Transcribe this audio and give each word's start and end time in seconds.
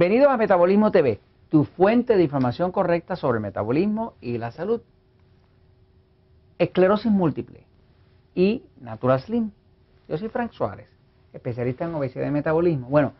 Bienvenidos 0.00 0.32
a 0.32 0.38
Metabolismo 0.38 0.90
TV, 0.90 1.20
tu 1.50 1.64
fuente 1.64 2.16
de 2.16 2.22
información 2.22 2.72
correcta 2.72 3.16
sobre 3.16 3.36
el 3.36 3.42
metabolismo 3.42 4.14
y 4.22 4.38
la 4.38 4.50
salud. 4.50 4.80
Esclerosis 6.58 7.12
múltiple 7.12 7.66
y 8.34 8.64
Natural 8.80 9.20
Slim. 9.20 9.50
Yo 10.08 10.16
soy 10.16 10.30
Frank 10.30 10.52
Suárez, 10.52 10.88
especialista 11.34 11.84
en 11.84 11.94
obesidad 11.94 12.26
y 12.26 12.30
metabolismo. 12.30 12.88
Bueno, 12.88 13.12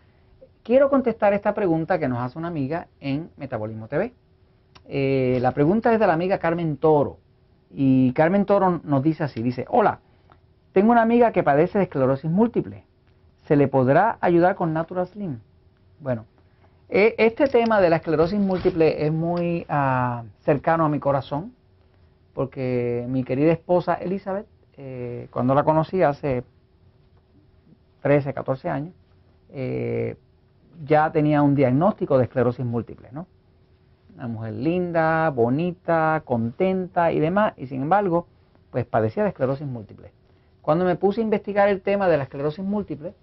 quiero 0.62 0.88
contestar 0.88 1.34
esta 1.34 1.52
pregunta 1.52 1.98
que 1.98 2.08
nos 2.08 2.18
hace 2.20 2.38
una 2.38 2.48
amiga 2.48 2.86
en 3.00 3.28
Metabolismo 3.36 3.86
TV. 3.86 4.14
Eh, 4.88 5.38
la 5.42 5.52
pregunta 5.52 5.92
es 5.92 6.00
de 6.00 6.06
la 6.06 6.14
amiga 6.14 6.38
Carmen 6.38 6.78
Toro. 6.78 7.18
Y 7.74 8.14
Carmen 8.14 8.46
Toro 8.46 8.80
nos 8.84 9.02
dice 9.02 9.24
así, 9.24 9.42
dice, 9.42 9.66
hola, 9.68 10.00
tengo 10.72 10.92
una 10.92 11.02
amiga 11.02 11.30
que 11.32 11.42
padece 11.42 11.76
de 11.76 11.84
esclerosis 11.84 12.30
múltiple. 12.30 12.84
¿Se 13.46 13.54
le 13.54 13.68
podrá 13.68 14.16
ayudar 14.22 14.54
con 14.54 14.72
Natural 14.72 15.06
Slim? 15.06 15.40
Bueno, 15.98 16.24
este 16.90 17.46
tema 17.46 17.80
de 17.80 17.88
la 17.88 17.96
esclerosis 17.96 18.38
múltiple 18.38 19.06
es 19.06 19.12
muy 19.12 19.64
ah, 19.68 20.24
cercano 20.40 20.84
a 20.84 20.88
mi 20.88 20.98
corazón, 20.98 21.54
porque 22.34 23.06
mi 23.08 23.22
querida 23.22 23.52
esposa 23.52 23.94
Elizabeth, 23.94 24.46
eh, 24.76 25.28
cuando 25.30 25.54
la 25.54 25.62
conocí 25.62 26.02
hace 26.02 26.42
13, 28.02 28.34
14 28.34 28.68
años, 28.70 28.94
eh, 29.50 30.16
ya 30.84 31.12
tenía 31.12 31.42
un 31.42 31.54
diagnóstico 31.54 32.18
de 32.18 32.24
esclerosis 32.24 32.64
múltiple, 32.64 33.08
¿no? 33.12 33.28
Una 34.16 34.26
mujer 34.26 34.54
linda, 34.54 35.30
bonita, 35.30 36.22
contenta 36.24 37.12
y 37.12 37.20
demás, 37.20 37.54
y 37.56 37.66
sin 37.66 37.82
embargo, 37.82 38.26
pues 38.70 38.84
padecía 38.84 39.22
de 39.22 39.28
esclerosis 39.28 39.66
múltiple. 39.66 40.10
Cuando 40.60 40.84
me 40.84 40.96
puse 40.96 41.20
a 41.20 41.24
investigar 41.24 41.68
el 41.68 41.82
tema 41.82 42.08
de 42.08 42.16
la 42.16 42.24
esclerosis 42.24 42.64
múltiple, 42.64 43.14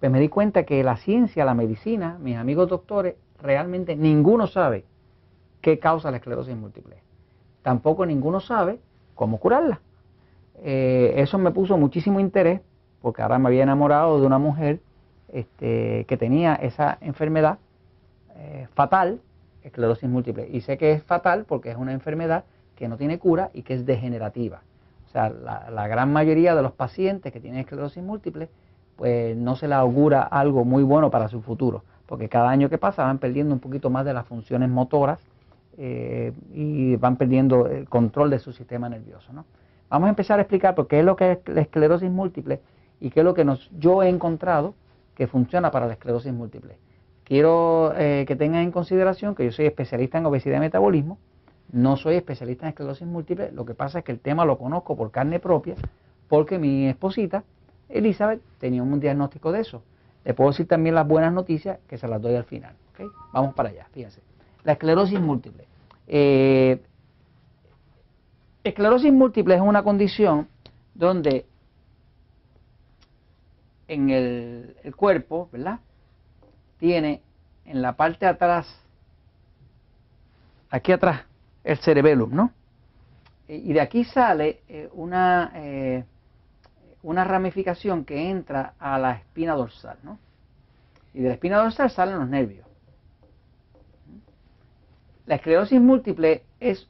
pues 0.00 0.10
me 0.10 0.18
di 0.18 0.28
cuenta 0.28 0.64
que 0.64 0.82
la 0.82 0.96
ciencia, 0.96 1.44
la 1.44 1.54
medicina, 1.54 2.16
mis 2.20 2.36
amigos 2.36 2.68
doctores, 2.68 3.16
realmente 3.40 3.94
ninguno 3.96 4.46
sabe 4.46 4.84
qué 5.60 5.78
causa 5.78 6.10
la 6.10 6.16
esclerosis 6.16 6.56
múltiple. 6.56 6.96
Tampoco 7.62 8.06
ninguno 8.06 8.40
sabe 8.40 8.80
cómo 9.14 9.38
curarla. 9.38 9.80
Eh, 10.62 11.14
eso 11.16 11.38
me 11.38 11.50
puso 11.50 11.76
muchísimo 11.76 12.18
interés 12.18 12.62
porque 13.02 13.20
ahora 13.20 13.38
me 13.38 13.48
había 13.48 13.62
enamorado 13.62 14.20
de 14.20 14.26
una 14.26 14.38
mujer 14.38 14.80
este, 15.28 16.06
que 16.06 16.16
tenía 16.16 16.54
esa 16.54 16.96
enfermedad 17.02 17.58
eh, 18.36 18.68
fatal, 18.72 19.20
esclerosis 19.62 20.08
múltiple. 20.08 20.48
Y 20.50 20.62
sé 20.62 20.78
que 20.78 20.92
es 20.92 21.02
fatal 21.02 21.44
porque 21.46 21.70
es 21.70 21.76
una 21.76 21.92
enfermedad 21.92 22.44
que 22.74 22.88
no 22.88 22.96
tiene 22.96 23.18
cura 23.18 23.50
y 23.52 23.62
que 23.62 23.74
es 23.74 23.84
degenerativa. 23.84 24.62
O 25.08 25.12
sea, 25.12 25.28
la, 25.28 25.70
la 25.70 25.88
gran 25.88 26.10
mayoría 26.10 26.54
de 26.54 26.62
los 26.62 26.72
pacientes 26.72 27.32
que 27.32 27.40
tienen 27.40 27.60
esclerosis 27.60 28.02
múltiple 28.02 28.48
pues 29.00 29.34
no 29.34 29.56
se 29.56 29.66
le 29.66 29.74
augura 29.74 30.20
algo 30.20 30.66
muy 30.66 30.82
bueno 30.82 31.10
para 31.10 31.26
su 31.28 31.40
futuro, 31.40 31.84
porque 32.04 32.28
cada 32.28 32.50
año 32.50 32.68
que 32.68 32.76
pasa 32.76 33.02
van 33.04 33.16
perdiendo 33.16 33.54
un 33.54 33.58
poquito 33.58 33.88
más 33.88 34.04
de 34.04 34.12
las 34.12 34.26
funciones 34.26 34.68
motoras 34.68 35.18
eh, 35.78 36.34
y 36.52 36.96
van 36.96 37.16
perdiendo 37.16 37.66
el 37.66 37.88
control 37.88 38.28
de 38.28 38.38
su 38.38 38.52
sistema 38.52 38.90
nervioso. 38.90 39.32
¿no? 39.32 39.46
Vamos 39.88 40.08
a 40.08 40.10
empezar 40.10 40.38
a 40.38 40.42
explicar 40.42 40.74
por 40.74 40.86
qué 40.86 40.98
es 40.98 41.04
lo 41.06 41.16
que 41.16 41.32
es 41.32 41.38
la 41.46 41.62
esclerosis 41.62 42.10
múltiple 42.10 42.60
y 43.00 43.08
qué 43.08 43.20
es 43.20 43.24
lo 43.24 43.32
que 43.32 43.46
yo 43.78 44.02
he 44.02 44.10
encontrado 44.10 44.74
que 45.14 45.26
funciona 45.26 45.70
para 45.70 45.86
la 45.86 45.94
esclerosis 45.94 46.34
múltiple. 46.34 46.76
Quiero 47.24 47.94
eh, 47.96 48.26
que 48.28 48.36
tengan 48.36 48.64
en 48.64 48.70
consideración 48.70 49.34
que 49.34 49.46
yo 49.46 49.52
soy 49.52 49.64
especialista 49.64 50.18
en 50.18 50.26
obesidad 50.26 50.58
y 50.58 50.60
metabolismo, 50.60 51.16
no 51.72 51.96
soy 51.96 52.16
especialista 52.16 52.66
en 52.66 52.70
esclerosis 52.70 53.06
múltiple, 53.06 53.50
lo 53.52 53.64
que 53.64 53.72
pasa 53.72 54.00
es 54.00 54.04
que 54.04 54.12
el 54.12 54.20
tema 54.20 54.44
lo 54.44 54.58
conozco 54.58 54.94
por 54.94 55.10
carne 55.10 55.40
propia, 55.40 55.76
porque 56.28 56.58
mi 56.58 56.86
esposita 56.86 57.44
Elizabeth 57.90 58.40
tenía 58.58 58.82
un 58.82 59.00
diagnóstico 59.00 59.52
de 59.52 59.60
eso. 59.60 59.82
Le 60.24 60.34
puedo 60.34 60.50
decir 60.50 60.66
también 60.68 60.94
las 60.94 61.06
buenas 61.06 61.32
noticias 61.32 61.78
que 61.88 61.98
se 61.98 62.06
las 62.08 62.20
doy 62.20 62.34
al 62.34 62.44
final. 62.44 62.74
Vamos 63.32 63.54
para 63.54 63.70
allá, 63.70 63.86
fíjense. 63.92 64.20
La 64.64 64.72
esclerosis 64.72 65.18
múltiple. 65.18 65.66
Eh, 66.06 66.82
esclerosis 68.64 69.12
múltiple 69.12 69.54
es 69.54 69.60
una 69.60 69.82
condición 69.82 70.48
donde 70.94 71.46
en 73.88 74.10
el, 74.10 74.76
cuerpo, 74.96 75.48
¿verdad? 75.50 75.80
Tiene 76.78 77.22
en 77.64 77.82
la 77.82 77.94
parte 77.94 78.24
de 78.24 78.32
atrás, 78.32 78.66
aquí 80.70 80.92
atrás, 80.92 81.22
el 81.64 81.78
cerebellum, 81.78 82.32
¿no? 82.32 82.52
Y 83.48 83.72
de 83.72 83.80
aquí 83.80 84.04
sale 84.04 84.60
eh, 84.68 84.88
una 84.92 85.50
eh, 85.56 86.04
una 87.02 87.24
ramificación 87.24 88.04
que 88.04 88.30
entra 88.30 88.74
a 88.78 88.98
la 88.98 89.12
espina 89.12 89.54
dorsal, 89.54 89.98
¿no? 90.02 90.18
Y 91.14 91.20
de 91.20 91.28
la 91.28 91.34
espina 91.34 91.58
dorsal 91.58 91.90
salen 91.90 92.18
los 92.18 92.28
nervios. 92.28 92.66
La 95.26 95.36
esclerosis 95.36 95.80
múltiple 95.80 96.44
es 96.58 96.88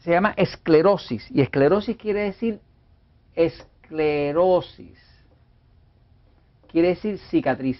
se 0.00 0.10
llama 0.10 0.34
esclerosis 0.36 1.30
y 1.30 1.42
esclerosis 1.42 1.96
quiere 1.96 2.24
decir 2.24 2.60
esclerosis. 3.36 4.98
Quiere 6.68 6.88
decir 6.88 7.18
cicatriz. 7.30 7.78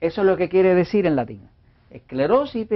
Eso 0.00 0.20
es 0.22 0.26
lo 0.26 0.36
que 0.36 0.48
quiere 0.48 0.74
decir 0.74 1.06
en 1.06 1.16
latín. 1.16 1.48
Esclerosis 1.90 2.66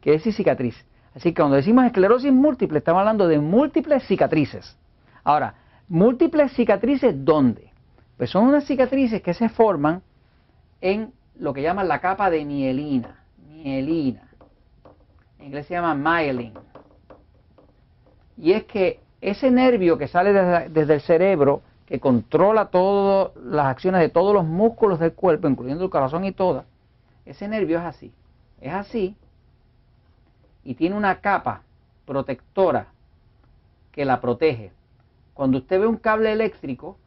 quiere 0.00 0.18
decir 0.18 0.34
cicatriz. 0.34 0.76
Así 1.18 1.32
que 1.32 1.42
cuando 1.42 1.56
decimos 1.56 1.84
esclerosis 1.84 2.32
múltiple, 2.32 2.78
estamos 2.78 3.00
hablando 3.00 3.26
de 3.26 3.40
múltiples 3.40 4.04
cicatrices. 4.06 4.76
Ahora, 5.24 5.52
múltiples 5.88 6.52
cicatrices, 6.52 7.12
¿dónde? 7.24 7.72
Pues 8.16 8.30
son 8.30 8.44
unas 8.44 8.64
cicatrices 8.66 9.20
que 9.20 9.34
se 9.34 9.48
forman 9.48 10.00
en 10.80 11.12
lo 11.40 11.52
que 11.52 11.62
llaman 11.62 11.88
la 11.88 12.00
capa 12.00 12.30
de 12.30 12.44
mielina. 12.44 13.16
Mielina. 13.48 14.28
En 15.40 15.46
inglés 15.46 15.66
se 15.66 15.74
llama 15.74 15.92
myelin. 15.92 16.52
Y 18.36 18.52
es 18.52 18.62
que 18.62 19.00
ese 19.20 19.50
nervio 19.50 19.98
que 19.98 20.06
sale 20.06 20.32
desde, 20.68 20.94
el 20.94 21.00
cerebro, 21.00 21.62
que 21.84 21.98
controla 21.98 22.66
todas 22.66 23.34
las 23.42 23.66
acciones 23.66 24.02
de 24.02 24.08
todos 24.08 24.32
los 24.32 24.44
músculos 24.44 25.00
del 25.00 25.14
cuerpo, 25.14 25.48
incluyendo 25.48 25.82
el 25.82 25.90
corazón 25.90 26.24
y 26.24 26.30
todas, 26.30 26.64
ese 27.26 27.48
nervio 27.48 27.80
es 27.80 27.84
así. 27.84 28.12
Es 28.60 28.72
así 28.72 29.16
y 30.68 30.74
tiene 30.74 30.94
una 30.96 31.22
capa 31.22 31.62
protectora 32.04 32.88
que 33.90 34.04
la 34.04 34.20
protege. 34.20 34.70
Cuando 35.32 35.56
usted 35.56 35.80
ve 35.80 35.86
un 35.86 35.96
cable 35.96 36.30
eléctrico 36.30 36.98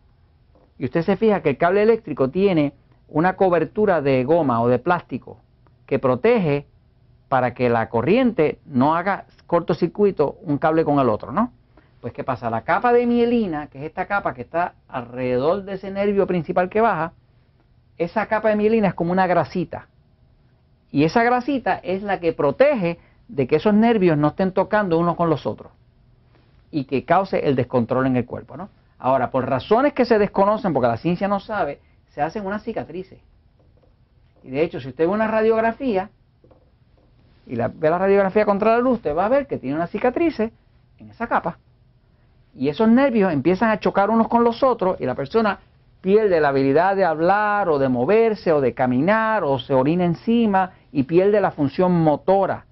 y 0.80 0.86
usted 0.86 1.04
se 1.04 1.16
fija 1.16 1.44
que 1.44 1.52
el 1.52 1.58
cable 1.58 1.84
eléctrico 1.84 2.32
tiene 2.32 2.74
una 3.08 3.36
cobertura 3.36 4.02
de 4.02 4.24
goma 4.24 4.64
o 4.64 4.68
de 4.68 4.80
plástico 4.80 5.38
que 5.86 6.00
protege 6.00 6.66
para 7.30 7.54
que 7.54 7.70
la 7.70 7.88
corriente 7.90 8.58
no 8.66 8.96
haga 8.96 9.26
cortocircuito 9.46 10.38
un 10.42 10.58
cable 10.58 10.84
con 10.84 10.98
el 10.98 11.08
otro, 11.08 11.32
¿no? 11.32 11.54
Pues 12.02 12.14
¿qué 12.14 12.24
pasa? 12.24 12.50
La 12.50 12.64
capa 12.64 12.92
de 12.94 13.06
mielina, 13.06 13.68
que 13.68 13.78
es 13.78 13.84
esta 13.84 14.08
capa 14.08 14.34
que 14.34 14.42
está 14.42 14.74
alrededor 14.88 15.66
de 15.66 15.74
ese 15.74 15.92
nervio 15.92 16.26
principal 16.26 16.68
que 16.68 16.82
baja, 16.82 17.14
esa 18.00 18.26
capa 18.26 18.50
de 18.50 18.56
mielina 18.56 18.88
es 18.88 18.96
como 18.96 19.12
una 19.12 19.28
grasita. 19.28 19.88
Y 20.90 21.04
esa 21.04 21.22
grasita 21.22 21.76
es 21.76 22.02
la 22.02 22.20
que 22.20 22.34
protege 22.34 22.98
de 23.32 23.48
que 23.48 23.56
esos 23.56 23.74
nervios 23.74 24.18
no 24.18 24.28
estén 24.30 24.52
tocando 24.52 25.00
unos 25.00 25.16
con 25.16 25.30
los 25.30 25.46
otros 25.46 25.72
y 26.70 26.84
que 26.84 27.06
cause 27.06 27.40
el 27.48 27.56
descontrol 27.56 28.06
en 28.06 28.18
el 28.18 28.26
cuerpo. 28.26 28.58
¿no? 28.58 28.70
Ahora, 29.00 29.32
por 29.32 29.50
razones 29.50 29.94
que 29.94 30.04
se 30.04 30.20
desconocen, 30.20 30.74
porque 30.74 30.90
la 30.90 30.98
ciencia 30.98 31.30
no 31.30 31.40
sabe, 31.40 31.80
se 32.10 32.22
hacen 32.22 32.46
unas 32.46 32.64
cicatrices. 32.64 33.20
Y 34.44 34.50
de 34.50 34.64
hecho, 34.64 34.82
si 34.82 34.90
usted 34.90 35.06
ve 35.06 35.12
una 35.12 35.28
radiografía 35.28 36.10
y 37.48 37.56
ve 37.56 37.90
la 37.90 37.98
radiografía 37.98 38.46
contra 38.46 38.74
la 38.74 38.80
luz, 38.80 38.98
usted 38.98 39.16
va 39.16 39.26
a 39.26 39.30
ver 39.30 39.48
que 39.48 39.58
tiene 39.58 39.78
unas 39.78 39.92
cicatrices 39.92 40.52
en 41.00 41.10
esa 41.10 41.28
capa. 41.28 41.58
Y 42.54 42.68
esos 42.68 42.90
nervios 42.90 43.32
empiezan 43.32 43.70
a 43.70 43.80
chocar 43.80 44.10
unos 44.10 44.28
con 44.28 44.44
los 44.44 44.62
otros 44.62 45.00
y 45.00 45.06
la 45.06 45.16
persona 45.16 45.60
pierde 46.02 46.42
la 46.42 46.50
habilidad 46.50 46.98
de 46.98 47.06
hablar 47.06 47.70
o 47.70 47.80
de 47.80 47.88
moverse 47.88 48.52
o 48.52 48.60
de 48.60 48.74
caminar 48.74 49.46
o 49.46 49.58
se 49.58 49.74
orina 49.74 50.04
encima 50.04 50.74
y 50.92 51.04
pierde 51.04 51.40
la 51.40 51.52
función 51.52 51.94
motora 51.94 52.66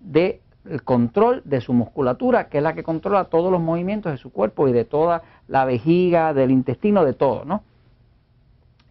del 0.00 0.40
control 0.84 1.42
de 1.44 1.60
su 1.60 1.72
musculatura, 1.72 2.48
que 2.48 2.58
es 2.58 2.64
la 2.64 2.74
que 2.74 2.82
controla 2.82 3.24
todos 3.24 3.52
los 3.52 3.60
movimientos 3.60 4.12
de 4.12 4.18
su 4.18 4.32
cuerpo 4.32 4.68
y 4.68 4.72
de 4.72 4.84
toda 4.84 5.22
la 5.48 5.64
vejiga, 5.64 6.34
del 6.34 6.50
intestino, 6.50 7.04
de 7.04 7.12
todo, 7.12 7.44
¿no? 7.44 7.62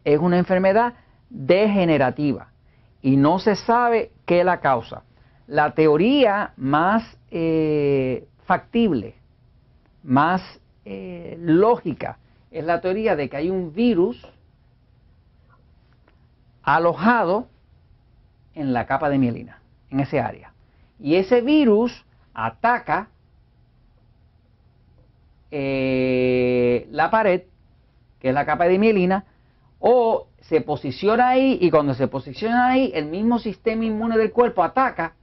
Es 0.04 0.20
una 0.20 0.38
enfermedad 0.38 0.94
degenerativa 1.30 2.50
y 3.02 3.18
no 3.18 3.40
se 3.40 3.56
sabe 3.56 4.12
qué 4.26 4.44
la 4.44 4.60
causa. 4.60 5.04
La 5.48 5.74
teoría 5.74 6.54
más 6.58 7.18
eh, 7.32 8.28
factible, 8.46 9.16
más 10.04 10.42
eh, 10.86 11.38
lógica, 11.40 12.18
es 12.52 12.64
la 12.64 12.82
teoría 12.82 13.16
de 13.16 13.30
que 13.30 13.38
hay 13.38 13.50
un 13.50 13.74
virus 13.74 14.28
alojado 16.64 17.48
en 18.54 18.74
la 18.74 18.86
capa 18.86 19.10
de 19.10 19.18
mielina, 19.18 19.60
en 19.90 20.00
ese 20.00 20.20
área. 20.20 20.54
Y 21.00 21.16
ese 21.16 21.42
virus 21.42 22.06
ataca 22.34 23.10
eh, 25.52 26.88
la 26.92 27.10
pared, 27.10 27.44
que 28.20 28.30
es 28.30 28.34
la 28.34 28.46
capa 28.46 28.66
de 28.66 28.78
mielina, 28.78 29.26
O 29.80 30.28
se 30.42 30.62
posiciona 30.62 31.30
ahí 31.30 31.58
y 31.62 31.70
cuando 31.70 31.94
se 31.94 32.08
posiciona 32.08 32.68
ahí, 32.68 32.92
el 32.94 33.06
mismo 33.06 33.40
sistema 33.40 33.86
inmune 33.86 34.18
del 34.18 34.32
cuerpo 34.32 34.64
ataca 34.64 35.14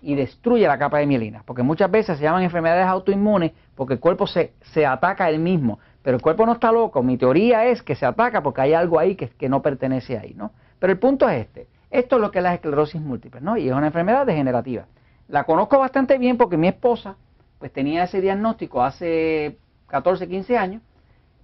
y 0.00 0.14
destruye 0.14 0.66
la 0.66 0.78
capa 0.78 0.98
de 0.98 1.06
mielina. 1.06 1.42
Porque 1.44 1.62
muchas 1.62 1.90
veces 1.90 2.16
se 2.16 2.24
llaman 2.24 2.42
enfermedades 2.42 2.86
autoinmunes 2.86 3.52
porque 3.74 3.94
el 3.94 4.00
cuerpo 4.00 4.26
se, 4.26 4.52
se 4.72 4.86
ataca 4.86 5.28
él 5.28 5.38
mismo. 5.38 5.80
Pero 6.02 6.16
el 6.16 6.22
cuerpo 6.22 6.46
no 6.46 6.52
está 6.52 6.70
loco. 6.72 7.02
Mi 7.02 7.18
teoría 7.18 7.66
es 7.66 7.82
que 7.82 7.94
se 7.94 8.06
ataca 8.06 8.42
porque 8.42 8.60
hay 8.60 8.74
algo 8.74 8.98
ahí 8.98 9.16
que, 9.16 9.28
que 9.28 9.48
no 9.48 9.60
pertenece 9.60 10.16
ahí, 10.16 10.34
¿no? 10.34 10.52
Pero 10.78 10.92
el 10.92 10.98
punto 10.98 11.28
es 11.28 11.42
este. 11.42 11.66
Esto 11.90 12.16
es 12.16 12.22
lo 12.22 12.30
que 12.30 12.38
es 12.38 12.42
la 12.44 12.54
esclerosis 12.54 13.00
múltiple, 13.00 13.40
¿no? 13.40 13.56
Y 13.56 13.68
es 13.68 13.74
una 13.74 13.88
enfermedad 13.88 14.24
degenerativa. 14.24 14.86
La 15.28 15.44
conozco 15.44 15.78
bastante 15.78 16.18
bien 16.18 16.36
porque 16.36 16.56
mi 16.56 16.68
esposa 16.68 17.16
pues 17.58 17.72
tenía 17.72 18.04
ese 18.04 18.20
diagnóstico 18.20 18.82
hace 18.82 19.58
14, 19.88 20.28
15 20.28 20.58
años. 20.58 20.82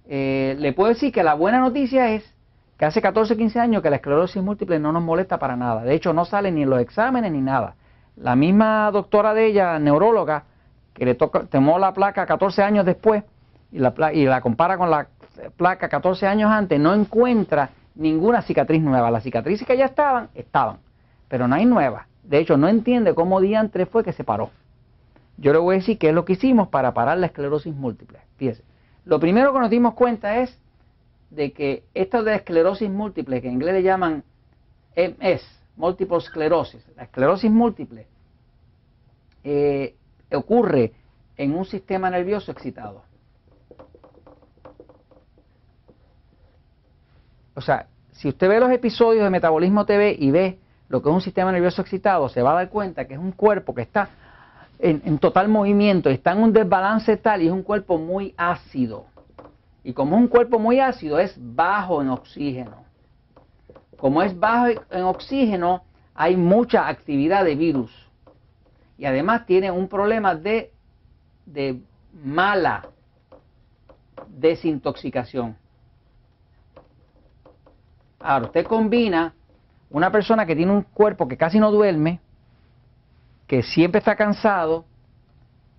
Eh, 0.05 0.55
le 0.59 0.73
puedo 0.73 0.89
decir 0.89 1.11
que 1.11 1.23
la 1.23 1.33
buena 1.33 1.59
noticia 1.59 2.11
es 2.11 2.23
que 2.77 2.85
hace 2.85 3.01
14, 3.01 3.37
15 3.37 3.59
años 3.59 3.81
que 3.81 3.89
la 3.89 3.97
esclerosis 3.97 4.41
múltiple 4.41 4.79
no 4.79 4.91
nos 4.91 5.03
molesta 5.03 5.37
para 5.37 5.55
nada. 5.55 5.83
De 5.83 5.93
hecho, 5.93 6.13
no 6.13 6.25
sale 6.25 6.51
ni 6.51 6.63
en 6.63 6.69
los 6.69 6.79
exámenes 6.79 7.31
ni 7.31 7.41
nada. 7.41 7.75
La 8.15 8.35
misma 8.35 8.89
doctora 8.91 9.33
de 9.33 9.47
ella, 9.47 9.79
neuróloga, 9.79 10.43
que 10.93 11.05
le 11.05 11.15
tomó 11.15 11.79
la 11.79 11.93
placa 11.93 12.25
14 12.25 12.61
años 12.61 12.85
después 12.85 13.23
y 13.71 13.79
la, 13.79 14.13
y 14.13 14.25
la 14.25 14.41
compara 14.41 14.77
con 14.77 14.91
la 14.91 15.07
placa 15.57 15.89
14 15.89 16.27
años 16.27 16.51
antes, 16.51 16.79
no 16.79 16.93
encuentra 16.93 17.71
ninguna 17.95 18.41
cicatriz 18.43 18.81
nueva. 18.81 19.09
Las 19.09 19.23
cicatrices 19.23 19.65
que 19.65 19.77
ya 19.77 19.85
estaban, 19.85 20.29
estaban, 20.35 20.77
pero 21.27 21.47
no 21.47 21.55
hay 21.55 21.65
nuevas. 21.65 22.05
De 22.23 22.39
hecho, 22.39 22.57
no 22.57 22.67
entiende 22.67 23.13
cómo 23.13 23.41
diantre 23.41 23.85
fue 23.85 24.03
que 24.03 24.13
se 24.13 24.23
paró. 24.23 24.51
Yo 25.37 25.51
le 25.51 25.59
voy 25.59 25.75
a 25.75 25.79
decir 25.79 25.97
qué 25.97 26.09
es 26.09 26.15
lo 26.15 26.25
que 26.25 26.33
hicimos 26.33 26.69
para 26.69 26.93
parar 26.93 27.17
la 27.17 27.27
esclerosis 27.27 27.75
múltiple. 27.75 28.19
Fíjese, 28.37 28.63
lo 29.05 29.19
primero 29.19 29.51
que 29.51 29.59
nos 29.59 29.69
dimos 29.69 29.93
cuenta 29.95 30.37
es 30.39 30.57
de 31.31 31.51
que 31.51 31.83
esto 31.93 32.23
de 32.23 32.35
esclerosis 32.35 32.89
múltiple, 32.89 33.41
que 33.41 33.47
en 33.47 33.55
inglés 33.55 33.73
le 33.73 33.83
llaman 33.83 34.23
MS, 34.95 35.41
múltiple 35.75 36.17
esclerosis, 36.17 36.85
la 36.95 37.03
esclerosis 37.03 37.51
múltiple, 37.51 38.07
eh, 39.43 39.95
ocurre 40.31 40.93
en 41.35 41.55
un 41.55 41.65
sistema 41.65 42.09
nervioso 42.09 42.51
excitado. 42.51 43.03
O 47.55 47.61
sea, 47.61 47.87
si 48.11 48.29
usted 48.29 48.47
ve 48.47 48.59
los 48.59 48.71
episodios 48.71 49.23
de 49.23 49.29
Metabolismo 49.29 49.85
TV 49.85 50.15
y 50.17 50.31
ve 50.31 50.59
lo 50.93 51.01
que 51.01 51.09
es 51.09 51.15
un 51.15 51.21
sistema 51.21 51.51
nervioso 51.51 51.81
excitado, 51.81 52.29
se 52.29 52.43
va 52.43 52.51
a 52.51 52.53
dar 52.53 52.69
cuenta 52.69 53.07
que 53.07 53.15
es 53.15 53.19
un 53.19 53.31
cuerpo 53.31 53.73
que 53.73 53.81
está 53.81 54.09
en, 54.77 55.17
total 55.17 55.49
movimiento, 55.49 56.07
está 56.11 56.33
en 56.33 56.43
un 56.43 56.53
desbalance 56.53 57.17
tal 57.17 57.41
y 57.41 57.47
es 57.47 57.51
un 57.51 57.63
cuerpo 57.63 57.97
muy 57.97 58.35
ácido. 58.37 59.07
Y 59.83 59.93
como 59.93 60.15
es 60.15 60.21
un 60.21 60.27
cuerpo 60.27 60.59
muy 60.59 60.79
ácido, 60.79 61.17
es 61.17 61.35
bajo 61.35 62.03
en 62.03 62.09
oxígeno. 62.09 62.85
Como 63.97 64.21
es 64.21 64.39
bajo 64.39 64.67
en 64.91 65.01
oxígeno, 65.01 65.81
hay 66.13 66.37
mucha 66.37 66.87
actividad 66.87 67.43
de 67.43 67.55
virus. 67.55 67.91
Y 68.95 69.05
además 69.05 69.47
tiene 69.47 69.71
un 69.71 69.87
problema 69.87 70.35
de, 70.35 70.73
de 71.47 71.81
mala 72.23 72.85
desintoxicación. 74.27 75.57
Ahora, 78.19 78.45
usted 78.45 78.67
combina 78.67 79.33
una 79.93 80.11
persona 80.11 80.45
que 80.45 80.55
tiene 80.55 80.71
un 80.71 80.81
cuerpo 80.81 81.27
que 81.27 81.37
casi 81.37 81.59
no 81.59 81.71
duerme, 81.71 82.19
que 83.47 83.61
siempre 83.61 83.99
está 83.99 84.15
cansado, 84.15 84.85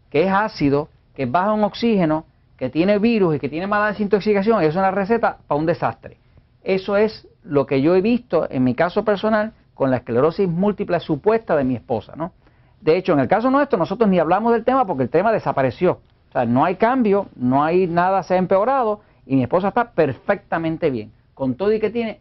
que 0.09 0.23
es 0.23 0.33
ácido, 0.33 0.89
que 1.15 1.25
es 1.25 1.31
bajo 1.31 1.55
en 1.55 1.65
oxígeno, 1.65 2.25
que 2.57 2.71
tiene 2.71 2.99
virus 3.01 3.35
y 3.35 3.41
que 3.41 3.49
tiene 3.49 3.67
mala 3.67 3.89
desintoxicación, 3.89 4.63
es 4.63 4.77
una 4.77 4.93
receta 4.93 5.39
para 5.49 5.59
un 5.59 5.67
desastre. 5.67 6.17
Eso 6.63 6.97
es 6.97 7.27
lo 7.43 7.67
que 7.67 7.83
yo 7.83 7.97
he 7.97 8.01
visto 8.01 8.49
en 8.49 8.63
mi 8.63 8.77
caso 8.77 9.05
personal 9.05 9.53
con 9.75 9.91
la 9.91 9.99
esclerosis 9.99 10.49
múltiple 10.49 11.01
supuesta 11.01 11.57
de 11.57 11.65
mi 11.65 11.75
esposa, 11.75 12.15
¿no? 12.17 12.33
De 12.81 12.97
hecho, 12.97 13.15
en 13.15 13.19
el 13.19 13.27
caso 13.27 13.51
nuestro, 13.51 13.79
nosotros 13.79 14.09
ni 14.09 14.21
hablamos 14.21 14.53
del 14.53 14.65
tema 14.65 14.87
porque 14.87 15.03
el 15.03 15.11
tema 15.11 15.33
desapareció. 15.33 15.99
O 16.29 16.33
sea, 16.33 16.45
no 16.45 16.65
hay 16.65 16.77
cambio, 16.77 17.27
no 17.35 17.65
hay 17.65 17.89
nada, 17.89 18.23
se 18.23 18.35
ha 18.35 18.37
empeorado 18.37 19.01
y 19.27 19.35
mi 19.35 19.43
esposa 19.43 19.69
está 19.69 19.91
perfectamente 19.91 20.91
bien. 20.91 21.11
Con 21.35 21.57
todo 21.57 21.73
y 21.73 21.81
que 21.81 21.91
tiene 21.91 22.21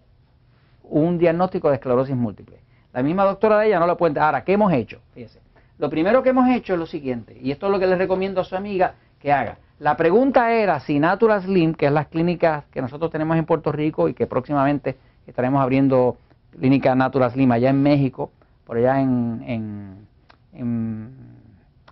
un 0.83 1.17
diagnóstico 1.17 1.69
de 1.69 1.75
esclerosis 1.75 2.15
múltiple. 2.15 2.59
La 2.93 3.01
misma 3.01 3.23
doctora 3.23 3.59
de 3.59 3.67
ella 3.67 3.79
no 3.79 3.87
lo 3.87 3.97
puede. 3.97 4.19
Ahora, 4.19 4.43
¿qué 4.43 4.53
hemos 4.53 4.71
hecho? 4.71 4.99
Fíjese. 5.13 5.39
Lo 5.79 5.89
primero 5.89 6.21
que 6.21 6.29
hemos 6.29 6.47
hecho 6.49 6.73
es 6.73 6.79
lo 6.79 6.85
siguiente, 6.85 7.37
y 7.41 7.51
esto 7.51 7.65
es 7.65 7.71
lo 7.71 7.79
que 7.79 7.87
le 7.87 7.95
recomiendo 7.95 8.39
a 8.41 8.43
su 8.43 8.55
amiga 8.55 8.93
que 9.19 9.33
haga. 9.33 9.57
La 9.79 9.97
pregunta 9.97 10.53
era 10.53 10.79
si 10.79 10.99
Natural 10.99 11.41
Slim, 11.41 11.73
que 11.73 11.87
es 11.87 11.91
las 11.91 12.07
clínicas 12.07 12.65
que 12.71 12.81
nosotros 12.81 13.11
tenemos 13.11 13.35
en 13.37 13.45
Puerto 13.45 13.71
Rico 13.71 14.07
y 14.07 14.13
que 14.13 14.27
próximamente 14.27 14.97
estaremos 15.25 15.61
abriendo 15.61 16.17
clínica 16.51 16.93
Natural 16.95 17.31
Slim 17.31 17.51
allá 17.51 17.69
en 17.69 17.81
México, 17.81 18.31
por 18.65 18.77
allá 18.77 19.01
en, 19.01 19.43
en, 19.45 20.07
en, 20.53 21.09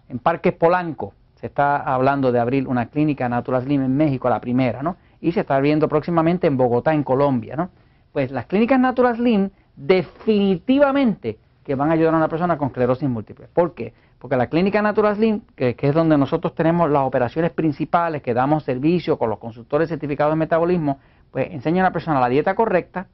en 0.08 0.20
Parques 0.20 0.54
Polanco, 0.54 1.14
se 1.36 1.48
está 1.48 1.78
hablando 1.78 2.32
de 2.32 2.40
abrir 2.40 2.68
una 2.68 2.86
clínica 2.86 3.28
Natural 3.28 3.64
Slim 3.64 3.82
en 3.82 3.98
México, 3.98 4.30
la 4.30 4.40
primera, 4.40 4.84
¿no? 4.84 4.96
Y 5.20 5.32
se 5.32 5.42
está 5.42 5.56
abriendo 5.56 5.90
próximamente 5.90 6.46
en 6.46 6.56
Bogotá, 6.56 6.94
en 6.94 7.04
Colombia, 7.04 7.56
¿no? 7.56 7.72
Pues 8.12 8.32
las 8.32 8.46
clínicas 8.46 8.80
Natural 8.80 9.16
Slim 9.16 9.50
definitivamente 9.76 11.38
que 11.64 11.76
van 11.76 11.90
a 11.90 11.94
ayudar 11.94 12.14
a 12.14 12.18
una 12.18 12.28
persona 12.28 12.58
con 12.58 12.70
esclerosis 12.70 13.08
múltiple. 13.08 13.48
¿Por 13.54 13.74
qué? 13.74 13.94
Porque 14.20 14.36
la 14.36 14.48
clínica 14.48 14.82
Natural 14.82 15.16
Slim, 15.16 15.42
que, 15.56 15.76
es 15.80 15.94
donde 15.94 16.18
nosotros 16.18 16.56
tenemos 16.56 16.90
las 16.90 17.04
operaciones 17.04 17.52
principales, 17.52 18.22
que 18.22 18.34
damos 18.34 18.64
servicio 18.64 19.18
con 19.18 19.30
los 19.30 19.40
consultores 19.40 19.90
certificados 19.90 20.34
de 20.34 20.38
metabolismo, 20.38 21.00
pues 21.32 21.50
enseña 21.52 21.84
a 21.84 21.88
la 21.88 21.94
persona 21.94 22.20
la 22.20 22.30
dieta 22.30 22.56
correcta, 22.56 23.08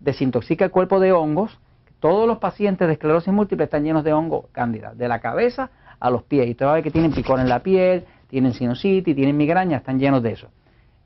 desintoxica 0.00 0.64
el 0.64 0.70
cuerpo 0.70 1.00
de 1.00 1.12
hongos. 1.12 1.58
Todos 2.00 2.28
los 2.28 2.38
pacientes 2.38 2.86
de 2.86 2.94
esclerosis 2.94 3.32
múltiple 3.32 3.64
están 3.64 3.82
llenos 3.82 4.04
de 4.04 4.12
hongo 4.12 4.48
cándida, 4.52 4.94
de 4.94 5.08
la 5.08 5.20
cabeza 5.20 5.70
a 5.98 6.10
los 6.10 6.22
pies. 6.22 6.46
Y 6.46 6.52
usted 6.52 6.66
va 6.66 6.70
a 6.70 6.74
ver 6.74 6.84
que 6.84 6.92
tienen 6.92 7.12
picor 7.12 7.40
en 7.40 7.48
la 7.48 7.60
piel, 7.60 8.04
tienen 8.28 8.52
sinusitis, 8.52 9.16
tienen 9.16 9.36
migraña, 9.36 9.78
están 9.78 9.98
llenos 9.98 10.22
de 10.22 10.32
eso. 10.32 10.48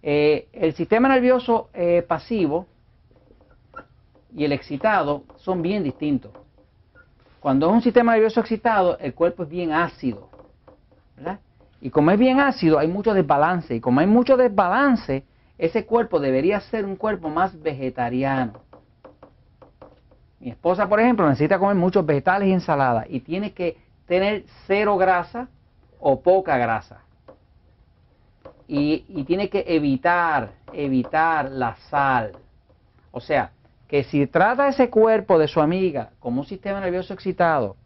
Eh, 0.03 0.49
el 0.53 0.75
sistema 0.75 1.09
nervioso 1.09 1.71
eh, 1.73 2.05
pasivo 2.07 2.67
y 4.35 4.45
el 4.45 4.53
excitado 4.53 5.25
son 5.37 5.63
bien 5.63 5.83
distintos. 5.83 6.33
Cuando 7.41 7.69
es 7.69 7.73
un 7.73 7.83
sistema 7.83 8.13
nervioso 8.13 8.41
excitado, 8.41 8.99
el 8.99 9.15
cuerpo 9.15 9.43
es 9.43 9.49
bien 9.49 9.73
ácido. 9.73 10.31
Y 11.81 11.91
como 11.91 12.13
es 12.13 12.19
bien 12.19 12.39
ácido, 12.39 12.79
hay 12.79 12.87
mucho 12.87 13.13
desbalance. 13.13 13.75
Y 13.75 13.81
como 13.81 14.01
hay 14.01 14.07
mucho 14.07 14.37
desbalance, 14.37 15.25
ese 15.59 15.85
cuerpo 15.85 16.21
debería 16.21 16.61
ser 16.61 16.85
un 16.85 16.95
cuerpo 16.95 17.29
más 17.29 17.61
vegetariano. 17.61 18.53
Mi 20.39 20.51
esposa, 20.51 20.89
por 20.89 21.01
ejemplo, 21.01 21.29
necesita 21.29 21.59
comer 21.59 21.75
muchos 21.77 22.07
vegetales 22.07 22.49
y 22.49 22.53
ensaladas 22.53 23.07
y 23.09 23.21
tiene 23.21 23.53
que 23.53 23.77
tener 24.07 24.45
cero 24.67 24.97
grasa 24.97 25.49
o 25.99 26.21
poca 26.21 26.57
grasa. 26.57 27.01
Y, 28.69 29.05
y 29.09 29.25
tiene 29.25 29.49
que 29.49 29.65
evitar, 29.67 30.53
evitar 30.73 31.51
la 31.51 31.77
sal. 31.91 32.33
O 33.11 33.21
sea, 33.21 33.51
que 33.93 34.05
si 34.05 34.27
trata 34.27 34.69
ese 34.69 34.89
cuerpo 34.89 35.39
de 35.39 35.47
su 35.47 35.61
amiga 35.61 36.13
como 36.19 36.41
un 36.41 36.47
sistema 36.47 36.81
nervioso 36.81 37.13
excitado, 37.13 37.77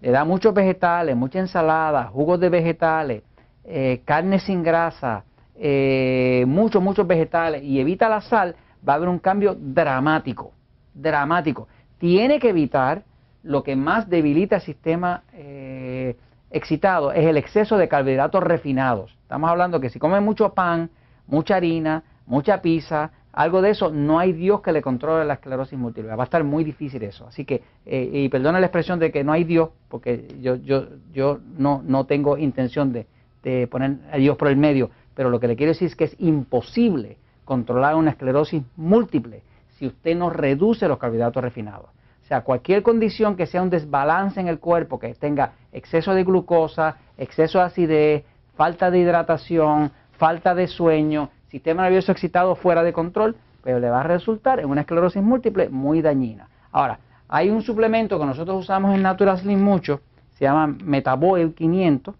le 0.00 0.12
da 0.12 0.24
muchos 0.24 0.54
vegetales, 0.54 1.16
mucha 1.16 1.40
ensalada, 1.40 2.04
jugos 2.04 2.38
de 2.38 2.48
vegetales, 2.48 3.24
eh, 3.64 4.00
carne 4.04 4.38
sin 4.38 4.62
grasa, 4.62 5.24
eh, 5.56 6.44
muchos, 6.46 6.80
muchos 6.80 7.04
vegetales 7.08 7.64
y 7.64 7.80
evita 7.80 8.08
la 8.08 8.20
sal, 8.20 8.54
va 8.88 8.92
a 8.92 8.96
haber 8.98 9.08
un 9.08 9.18
cambio 9.18 9.56
dramático, 9.58 10.52
dramático. 10.94 11.66
Tiene 11.98 12.38
que 12.38 12.50
evitar 12.50 13.02
lo 13.42 13.64
que 13.64 13.74
más 13.74 14.08
debilita 14.08 14.54
el 14.54 14.62
sistema 14.62 15.24
eh, 15.32 16.16
excitado, 16.52 17.10
es 17.10 17.26
el 17.26 17.36
exceso 17.36 17.76
de 17.76 17.88
carbohidratos 17.88 18.44
refinados. 18.44 19.18
Estamos 19.22 19.50
hablando 19.50 19.80
que 19.80 19.90
si 19.90 19.98
come 19.98 20.20
mucho 20.20 20.54
pan, 20.54 20.88
mucha 21.26 21.56
harina, 21.56 22.04
mucha 22.26 22.62
pizza, 22.62 23.10
algo 23.32 23.62
de 23.62 23.70
eso, 23.70 23.90
no 23.90 24.18
hay 24.18 24.32
Dios 24.32 24.62
que 24.62 24.72
le 24.72 24.82
controle 24.82 25.24
la 25.24 25.34
esclerosis 25.34 25.78
múltiple. 25.78 26.14
Va 26.14 26.22
a 26.22 26.24
estar 26.24 26.42
muy 26.44 26.64
difícil 26.64 27.02
eso. 27.02 27.26
Así 27.26 27.44
que, 27.44 27.62
eh, 27.86 28.10
y 28.12 28.28
perdona 28.28 28.60
la 28.60 28.66
expresión 28.66 28.98
de 28.98 29.12
que 29.12 29.22
no 29.22 29.32
hay 29.32 29.44
Dios, 29.44 29.70
porque 29.88 30.26
yo, 30.40 30.56
yo, 30.56 30.86
yo 31.12 31.38
no, 31.56 32.04
tengo 32.06 32.38
intención 32.38 32.92
de, 32.92 33.06
de 33.42 33.66
poner 33.66 33.98
a 34.10 34.16
Dios 34.16 34.36
por 34.36 34.48
el 34.48 34.56
medio, 34.56 34.90
pero 35.14 35.30
lo 35.30 35.40
que 35.40 35.48
le 35.48 35.56
quiero 35.56 35.70
decir 35.70 35.86
es 35.86 35.96
que 35.96 36.04
es 36.04 36.16
imposible 36.18 37.18
controlar 37.44 37.94
una 37.96 38.10
esclerosis 38.10 38.62
múltiple 38.76 39.42
si 39.78 39.86
usted 39.86 40.16
no 40.16 40.30
reduce 40.30 40.88
los 40.88 40.98
carbohidratos 40.98 41.42
refinados. 41.42 41.90
O 42.24 42.26
sea, 42.28 42.42
cualquier 42.42 42.82
condición 42.82 43.36
que 43.36 43.46
sea 43.46 43.62
un 43.62 43.70
desbalance 43.70 44.38
en 44.38 44.48
el 44.48 44.58
cuerpo, 44.58 44.98
que 44.98 45.14
tenga 45.14 45.52
exceso 45.72 46.12
de 46.12 46.24
glucosa, 46.24 46.96
exceso 47.16 47.58
de 47.58 47.64
acidez, 47.64 48.24
falta 48.54 48.90
de 48.90 48.98
hidratación, 48.98 49.92
falta 50.18 50.54
de 50.54 50.66
sueño, 50.66 51.30
sistema 51.50 51.82
nervioso 51.82 52.12
excitado 52.12 52.54
fuera 52.54 52.82
de 52.82 52.92
control, 52.92 53.36
pero 53.62 53.80
le 53.80 53.90
va 53.90 54.00
a 54.00 54.04
resultar 54.04 54.60
en 54.60 54.66
una 54.66 54.82
esclerosis 54.82 55.22
múltiple 55.22 55.68
muy 55.68 56.02
dañina. 56.02 56.48
Ahora, 56.72 57.00
hay 57.28 57.50
un 57.50 57.62
suplemento 57.62 58.18
que 58.18 58.26
nosotros 58.26 58.58
usamos 58.60 58.94
en 58.94 59.02
Natural 59.02 59.38
Slim 59.38 59.62
mucho, 59.62 60.00
se 60.38 60.44
llama 60.44 60.66
Metaboil 60.82 61.54
500. 61.54 62.14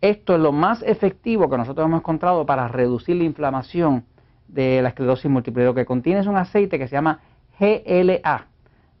Esto 0.00 0.34
es 0.34 0.40
lo 0.40 0.52
más 0.52 0.82
efectivo 0.82 1.50
que 1.50 1.58
nosotros 1.58 1.86
hemos 1.86 2.00
encontrado 2.00 2.46
para 2.46 2.68
reducir 2.68 3.16
la 3.16 3.24
inflamación 3.24 4.04
de 4.46 4.80
la 4.80 4.88
esclerosis 4.88 5.30
múltiple. 5.30 5.64
Lo 5.64 5.74
que 5.74 5.84
contiene 5.84 6.20
es 6.20 6.26
un 6.26 6.36
aceite 6.36 6.78
que 6.78 6.88
se 6.88 6.96
llama 6.96 7.20
GLA. 7.58 8.46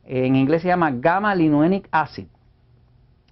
En 0.04 0.36
inglés 0.36 0.62
se 0.62 0.68
llama 0.68 0.90
gamma 0.90 1.34
linolenic 1.34 1.88
acid. 1.90 2.26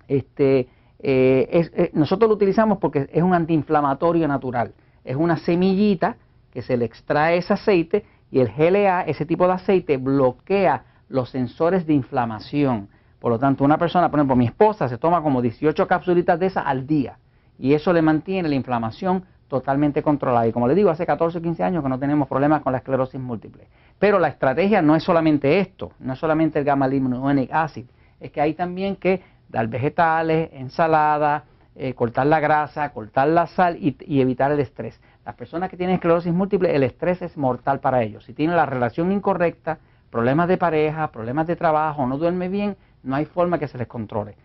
Este, 0.08 0.68
eh, 1.00 1.48
eh, 1.50 1.90
nosotros 1.92 2.28
lo 2.28 2.34
utilizamos 2.34 2.78
porque 2.78 3.08
es 3.12 3.22
un 3.22 3.34
antiinflamatorio 3.34 4.26
natural. 4.28 4.72
Es 5.04 5.16
una 5.16 5.36
semillita 5.36 6.16
que 6.56 6.62
se 6.62 6.78
le 6.78 6.86
extrae 6.86 7.36
ese 7.36 7.52
aceite 7.52 8.06
y 8.30 8.40
el 8.40 8.48
GLA, 8.48 9.02
ese 9.02 9.26
tipo 9.26 9.46
de 9.46 9.52
aceite, 9.52 9.98
bloquea 9.98 10.84
los 11.10 11.28
sensores 11.28 11.86
de 11.86 11.92
inflamación. 11.92 12.88
Por 13.20 13.30
lo 13.30 13.38
tanto, 13.38 13.62
una 13.62 13.76
persona, 13.76 14.10
por 14.10 14.18
ejemplo, 14.18 14.36
mi 14.36 14.46
esposa 14.46 14.88
se 14.88 14.96
toma 14.96 15.20
como 15.20 15.42
18 15.42 15.86
capsulitas 15.86 16.40
de 16.40 16.46
esas 16.46 16.64
al 16.66 16.86
día 16.86 17.18
y 17.58 17.74
eso 17.74 17.92
le 17.92 18.00
mantiene 18.00 18.48
la 18.48 18.54
inflamación 18.54 19.24
totalmente 19.48 20.02
controlada. 20.02 20.46
Y 20.46 20.52
como 20.52 20.66
le 20.66 20.74
digo, 20.74 20.88
hace 20.88 21.04
14 21.04 21.36
o 21.36 21.42
15 21.42 21.62
años 21.62 21.82
que 21.82 21.90
no 21.90 21.98
tenemos 21.98 22.26
problemas 22.26 22.62
con 22.62 22.72
la 22.72 22.78
esclerosis 22.78 23.20
múltiple. 23.20 23.68
Pero 23.98 24.18
la 24.18 24.28
estrategia 24.28 24.80
no 24.80 24.96
es 24.96 25.02
solamente 25.02 25.58
esto, 25.58 25.92
no 26.00 26.14
es 26.14 26.18
solamente 26.18 26.58
el 26.58 26.64
gamma 26.64 26.88
linolenic 26.88 27.52
acid, 27.52 27.84
es 28.18 28.30
que 28.30 28.40
hay 28.40 28.54
también 28.54 28.96
que 28.96 29.20
dar 29.50 29.68
vegetales, 29.68 30.48
ensalada, 30.54 31.44
eh, 31.74 31.92
cortar 31.92 32.26
la 32.26 32.40
grasa, 32.40 32.88
cortar 32.94 33.28
la 33.28 33.46
sal 33.46 33.76
y, 33.78 33.94
y, 34.06 34.22
evitar 34.22 34.50
el 34.50 34.60
estrés. 34.60 34.98
Las 35.26 35.34
personas 35.34 35.68
que 35.68 35.76
tienen 35.76 35.96
esclerosis 35.96 36.32
múltiple, 36.32 36.72
el 36.76 36.84
estrés 36.84 37.20
es 37.20 37.36
mortal 37.36 37.80
para 37.80 38.00
ellos. 38.00 38.24
Si 38.24 38.32
tienen 38.32 38.54
la 38.54 38.64
relación 38.64 39.10
incorrecta, 39.10 39.78
problemas 40.08 40.46
de 40.46 40.56
pareja, 40.56 41.10
problemas 41.10 41.48
de 41.48 41.56
trabajo, 41.56 42.06
no 42.06 42.16
duerme 42.16 42.48
bien, 42.48 42.76
no 43.02 43.16
hay 43.16 43.24
forma 43.24 43.58
que 43.58 43.66
se 43.66 43.76
les 43.76 43.88
controle. 43.88 44.36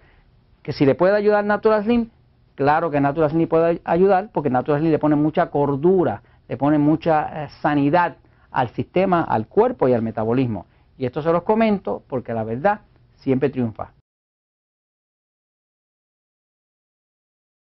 Que 0.63 0.73
si 0.73 0.87
le 0.87 0.95
puede 0.95 1.15
ayudar 1.15 1.45
Natural 1.45 1.83
Slim, 1.83 2.09
claro 2.55 2.89
que 2.89 2.99
Natural 2.99 3.29
Slim 3.29 3.47
puede 3.47 3.79
ayudar, 3.83 4.29
porque 4.33 4.49
Natural 4.49 4.79
Slim 4.79 4.91
le 4.91 4.97
pone 4.97 5.15
mucha 5.15 5.51
cordura, 5.51 6.23
le 6.49 6.57
pone 6.57 6.79
mucha 6.79 7.43
eh, 7.43 7.49
sanidad 7.61 8.15
al 8.49 8.69
sistema, 8.69 9.21
al 9.21 9.45
cuerpo 9.45 9.87
y 9.87 9.93
al 9.93 10.01
metabolismo. 10.01 10.65
Y 10.97 11.05
esto 11.05 11.21
se 11.21 11.31
los 11.31 11.43
comento 11.43 12.01
porque 12.07 12.33
la 12.33 12.43
verdad 12.43 12.81
siempre 13.17 13.51
triunfa. 13.51 13.91